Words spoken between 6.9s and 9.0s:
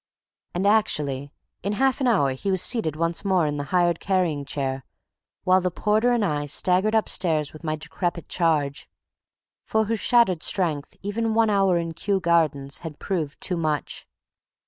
upstairs with my decrepit charge,